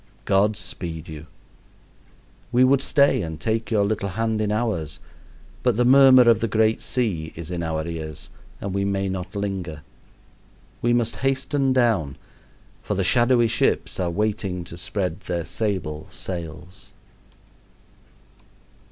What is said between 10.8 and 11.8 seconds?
We must hasten